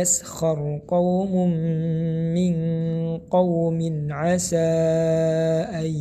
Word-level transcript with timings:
يسخر 0.00 0.80
قوم 0.88 1.32
من 2.34 2.54
قوم 3.30 4.08
عسى 4.10 4.58
أن 5.80 5.92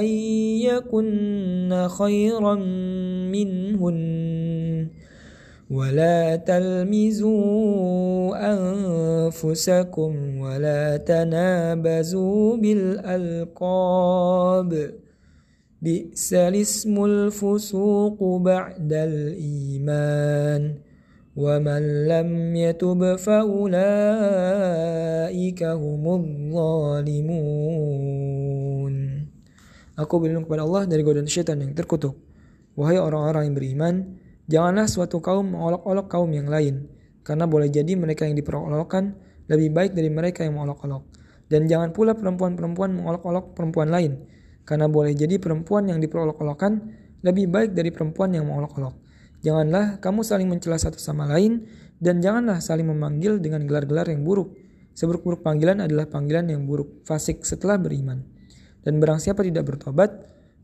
أن 0.00 0.04
يكن 0.66 1.86
خيرا 1.88 2.54
منهن 3.34 4.17
ولا 5.68 6.32
تلمزوا 6.36 8.52
أنفسكم 8.52 10.12
ولا 10.40 10.96
تنابزوا 10.96 12.56
بالألقاب 12.56 14.70
بئس 15.82 16.28
الاسم 16.34 17.04
الفسوق 17.04 18.20
بعد 18.40 18.92
الإيمان 18.92 20.74
ومن 21.36 21.82
لم 22.08 22.56
يتب 22.56 23.16
فأولئك 23.16 25.62
هم 25.62 26.04
الظالمون 26.08 29.08
Aku 29.98 30.22
berlindung 30.22 30.46
kepada 30.46 30.62
Allah 30.62 30.86
dari 30.86 31.02
godaan 31.02 31.26
syaitan 31.26 31.58
yang 31.58 31.74
terkutuk. 31.74 32.14
Wahai 32.78 33.02
orang-orang 33.02 33.50
yang 33.50 33.56
beriman, 33.58 33.94
Janganlah 34.48 34.88
suatu 34.88 35.20
kaum 35.20 35.52
mengolok-olok 35.52 36.08
kaum 36.08 36.32
yang 36.32 36.48
lain, 36.48 36.88
karena 37.20 37.44
boleh 37.44 37.68
jadi 37.68 37.92
mereka 38.00 38.24
yang 38.24 38.32
diperolokkan 38.32 39.12
lebih 39.44 39.68
baik 39.76 39.92
dari 39.92 40.08
mereka 40.08 40.40
yang 40.40 40.56
mengolok-olok. 40.56 41.04
Dan 41.52 41.68
jangan 41.68 41.92
pula 41.92 42.16
perempuan-perempuan 42.16 42.96
mengolok-olok 42.96 43.52
perempuan 43.52 43.92
lain, 43.92 44.24
karena 44.64 44.88
boleh 44.88 45.12
jadi 45.12 45.36
perempuan 45.36 45.92
yang 45.92 46.00
diperolok-olokkan 46.00 46.80
lebih 47.28 47.44
baik 47.52 47.70
dari 47.76 47.92
perempuan 47.92 48.40
yang 48.40 48.48
mengolok-olok. 48.48 48.96
Janganlah 49.44 50.00
kamu 50.00 50.20
saling 50.24 50.48
mencela 50.48 50.80
satu 50.80 50.96
sama 50.96 51.28
lain, 51.28 51.68
dan 52.00 52.24
janganlah 52.24 52.64
saling 52.64 52.88
memanggil 52.88 53.44
dengan 53.44 53.68
gelar-gelar 53.68 54.08
yang 54.08 54.24
buruk. 54.24 54.56
Seburuk-buruk 54.96 55.44
panggilan 55.44 55.84
adalah 55.84 56.08
panggilan 56.08 56.48
yang 56.48 56.64
buruk, 56.64 57.04
fasik 57.04 57.44
setelah 57.44 57.76
beriman. 57.76 58.24
Dan 58.80 58.96
barang 58.96 59.20
siapa 59.20 59.44
tidak 59.44 59.68
bertobat, 59.68 60.08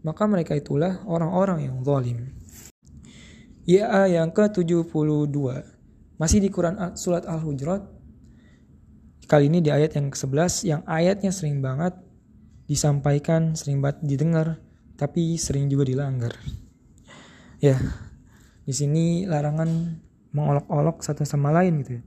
maka 0.00 0.24
mereka 0.24 0.56
itulah 0.56 1.04
orang-orang 1.04 1.69
yang 1.69 1.84
zalim. 1.84 2.41
YA 3.64 4.04
yang 4.12 4.28
ke-72 4.28 5.32
masih 6.20 6.36
di 6.38 6.52
Quran 6.52 6.76
surat 7.00 7.24
Al-Hujurat 7.24 7.80
kali 9.24 9.48
ini 9.48 9.64
di 9.64 9.72
ayat 9.72 9.96
yang 9.96 10.12
ke-11 10.12 10.52
yang 10.68 10.80
ayatnya 10.84 11.32
sering 11.32 11.64
banget 11.64 11.96
disampaikan, 12.68 13.56
sering 13.56 13.80
banget 13.80 14.04
didengar 14.04 14.60
tapi 15.00 15.40
sering 15.40 15.72
juga 15.72 15.88
dilanggar. 15.88 16.36
Ya. 17.58 17.80
Di 18.69 18.72
sini 18.76 19.24
larangan 19.28 20.00
mengolok-olok 20.36 21.00
satu 21.04 21.20
sama 21.24 21.48
lain 21.56 21.80
gitu 21.84 22.00
ya. 22.00 22.03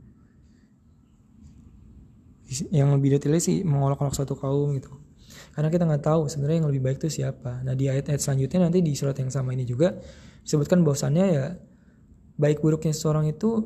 Yang 2.81 2.88
lebih 2.97 3.09
detailnya 3.17 3.41
sih 3.41 3.62
mengolok-olok 3.66 4.13
satu 4.13 4.34
kaum 4.38 4.78
gitu 4.78 4.94
karena 5.56 5.70
kita 5.70 5.84
nggak 5.86 6.03
tahu 6.03 6.22
sebenarnya 6.31 6.58
yang 6.64 6.70
lebih 6.70 6.81
baik 6.84 6.98
itu 7.03 7.22
siapa 7.22 7.62
nah 7.62 7.74
di 7.78 7.90
ayat-ayat 7.90 8.22
selanjutnya 8.22 8.68
nanti 8.70 8.80
di 8.81 8.92
surat 8.98 9.16
yang 9.18 9.30
sama 9.31 9.53
ini 9.53 9.64
juga 9.68 9.96
disebutkan 10.44 10.81
bahwasannya 10.81 11.25
ya 11.34 11.46
baik 12.42 12.62
buruknya 12.62 12.94
seseorang 12.94 13.30
itu 13.30 13.66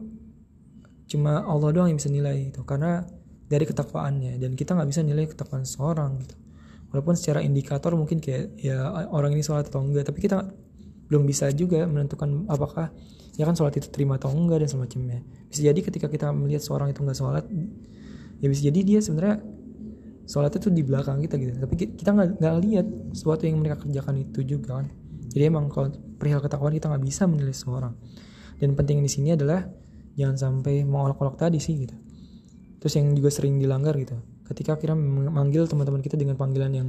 cuma 1.12 1.44
Allah 1.44 1.70
doang 1.76 1.90
yang 1.92 2.00
bisa 2.00 2.08
nilai 2.12 2.52
itu 2.52 2.64
karena 2.64 3.04
dari 3.52 3.68
ketakwaannya 3.68 4.40
dan 4.40 4.56
kita 4.56 4.80
nggak 4.80 4.90
bisa 4.90 5.02
nilai 5.04 5.28
ketakwaan 5.28 5.68
seseorang 5.68 6.24
gitu 6.24 6.36
walaupun 6.96 7.16
secara 7.20 7.44
indikator 7.44 7.96
mungkin 8.00 8.24
kayak 8.24 8.56
ya 8.60 8.80
orang 9.12 9.36
ini 9.36 9.44
sholat 9.44 9.68
atau 9.68 9.84
enggak 9.84 10.08
tapi 10.08 10.24
kita 10.24 10.48
belum 11.12 11.28
bisa 11.28 11.52
juga 11.52 11.84
menentukan 11.84 12.48
apakah 12.48 12.96
ya 13.36 13.44
kan 13.44 13.56
sholat 13.60 13.76
itu 13.76 13.92
terima 13.92 14.16
atau 14.16 14.32
enggak 14.32 14.64
dan 14.64 14.70
semacamnya 14.72 15.20
bisa 15.52 15.62
jadi 15.68 15.80
ketika 15.84 16.08
kita 16.08 16.32
melihat 16.32 16.64
seorang 16.64 16.96
itu 16.96 17.04
nggak 17.04 17.18
sholat 17.20 17.44
ya 18.40 18.48
bisa 18.48 18.62
jadi 18.72 18.80
dia 18.88 19.00
sebenarnya 19.04 19.44
sholat 20.26 20.54
itu 20.54 20.70
di 20.70 20.84
belakang 20.86 21.22
kita 21.24 21.38
gitu 21.38 21.52
tapi 21.58 21.76
kita 21.78 22.10
nggak 22.14 22.56
lihat 22.62 22.86
sesuatu 23.16 23.46
yang 23.46 23.62
mereka 23.62 23.82
kerjakan 23.86 24.14
itu 24.22 24.40
juga 24.46 24.82
kan 24.82 24.86
jadi 25.32 25.50
emang 25.50 25.72
kalau 25.72 25.90
perihal 26.20 26.44
ketakwaan 26.44 26.74
kita 26.76 26.92
nggak 26.92 27.04
bisa 27.06 27.26
menilai 27.26 27.56
seorang 27.56 27.94
dan 28.62 28.78
penting 28.78 29.02
di 29.02 29.10
sini 29.10 29.34
adalah 29.34 29.66
jangan 30.14 30.38
sampai 30.38 30.86
mengolok-olok 30.86 31.38
tadi 31.40 31.58
sih 31.58 31.82
gitu 31.88 31.96
terus 32.84 32.94
yang 32.98 33.10
juga 33.18 33.30
sering 33.34 33.58
dilanggar 33.62 33.98
gitu 33.98 34.18
ketika 34.46 34.76
kita 34.78 34.94
memanggil 34.98 35.66
teman-teman 35.66 36.02
kita 36.04 36.20
dengan 36.20 36.36
panggilan 36.38 36.72
yang 36.76 36.88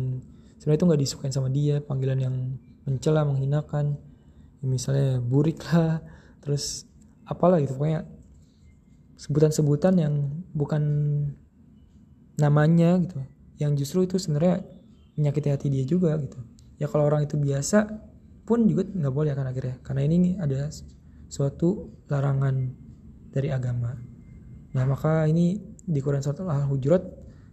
sebenarnya 0.60 0.78
itu 0.82 0.86
nggak 0.92 1.00
disukain 1.00 1.32
sama 1.32 1.48
dia 1.48 1.80
panggilan 1.80 2.18
yang 2.20 2.34
mencela 2.84 3.22
menghinakan 3.24 3.96
ya 4.60 4.66
misalnya 4.66 5.22
burik 5.22 5.62
lah 5.72 6.02
terus 6.42 6.84
apalah 7.24 7.62
gitu 7.62 7.78
pokoknya 7.78 8.02
sebutan-sebutan 9.16 9.94
yang 10.02 10.14
bukan 10.50 10.82
namanya 12.40 12.96
gitu 13.02 13.20
yang 13.60 13.76
justru 13.76 14.08
itu 14.08 14.16
sebenarnya 14.16 14.64
menyakiti 15.20 15.48
hati 15.52 15.66
dia 15.68 15.84
juga 15.84 16.16
gitu 16.16 16.40
ya 16.80 16.88
kalau 16.88 17.08
orang 17.10 17.28
itu 17.28 17.36
biasa 17.36 17.88
pun 18.48 18.64
juga 18.64 18.88
nggak 18.88 19.12
boleh 19.12 19.32
kan 19.36 19.44
akhirnya 19.46 19.76
karena 19.84 20.02
ini 20.08 20.40
ada 20.40 20.72
suatu 21.28 21.92
larangan 22.08 22.72
dari 23.32 23.52
agama 23.52 23.92
nah 24.72 24.84
maka 24.88 25.28
ini 25.28 25.60
di 25.82 26.00
Quran 26.00 26.24
surat 26.24 26.40
Al-Hujurat 26.40 27.04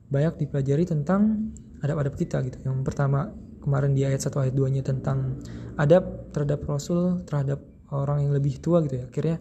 banyak 0.09 0.47
dipelajari 0.47 0.87
tentang 0.87 1.51
adab-adab 1.83 2.15
kita 2.15 2.39
gitu 2.47 2.57
yang 2.63 2.81
pertama 2.87 3.35
kemarin 3.59 3.91
di 3.91 4.07
ayat 4.07 4.23
1 4.23 4.47
ayat 4.49 4.55
2 4.55 4.75
nya 4.79 4.83
tentang 4.87 5.43
adab 5.75 6.31
terhadap 6.31 6.63
Rasul 6.63 7.27
terhadap 7.27 7.59
orang 7.91 8.23
yang 8.25 8.31
lebih 8.33 8.63
tua 8.63 8.79
gitu 8.87 9.03
ya 9.03 9.05
akhirnya 9.11 9.37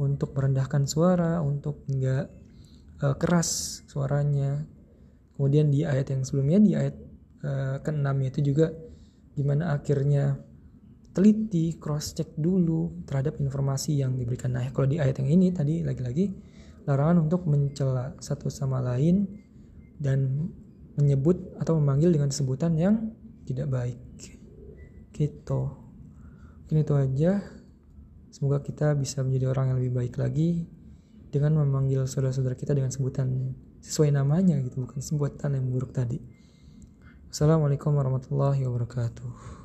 untuk 0.00 0.32
merendahkan 0.32 0.88
suara 0.88 1.44
untuk 1.44 1.84
nggak 1.92 2.39
uh, 3.04 3.16
keras 3.16 3.82
suaranya 3.88 4.64
kemudian 5.36 5.72
di 5.72 5.84
ayat 5.84 6.12
yang 6.12 6.22
sebelumnya 6.24 6.58
di 6.60 6.72
ayat 6.76 6.94
uh, 7.48 7.80
e, 7.80 7.80
ke-6 7.80 8.12
itu 8.28 8.40
juga 8.52 8.68
gimana 9.32 9.72
akhirnya 9.72 10.36
teliti 11.16 11.80
cross 11.80 12.12
check 12.12 12.36
dulu 12.36 13.00
terhadap 13.08 13.40
informasi 13.40 13.96
yang 13.96 14.20
diberikan 14.20 14.52
nah 14.52 14.60
kalau 14.68 14.84
di 14.92 15.00
ayat 15.00 15.16
yang 15.24 15.40
ini 15.40 15.48
tadi 15.48 15.80
lagi-lagi 15.80 16.28
larangan 16.84 17.24
untuk 17.24 17.48
mencela 17.48 18.12
satu 18.20 18.52
sama 18.52 18.84
lain 18.84 19.24
dan 19.96 20.52
menyebut 21.00 21.56
atau 21.56 21.80
memanggil 21.80 22.12
dengan 22.12 22.28
sebutan 22.28 22.76
yang 22.76 23.16
tidak 23.48 23.72
baik 23.72 23.98
gitu 25.16 25.60
mungkin 26.68 26.76
itu 26.84 26.94
aja 27.00 27.32
semoga 28.28 28.60
kita 28.60 28.92
bisa 28.92 29.24
menjadi 29.24 29.56
orang 29.56 29.72
yang 29.72 29.78
lebih 29.80 29.94
baik 30.04 30.14
lagi 30.20 30.68
dengan 31.30 31.62
memanggil 31.62 32.04
saudara-saudara 32.10 32.58
kita 32.58 32.74
dengan 32.74 32.90
sebutan 32.90 33.54
sesuai 33.80 34.10
namanya 34.12 34.58
gitu 34.60 34.82
bukan 34.82 34.98
sebutan 34.98 35.54
yang 35.54 35.70
buruk 35.70 35.94
tadi 35.94 36.18
Assalamualaikum 37.30 37.94
warahmatullahi 37.94 38.66
wabarakatuh 38.66 39.59